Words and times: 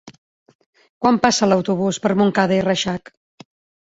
Quan 1.03 1.19
passa 1.25 1.49
l'autobús 1.51 1.99
per 2.05 2.11
Montcada 2.21 2.57
i 2.63 2.65
Reixac? 2.69 3.13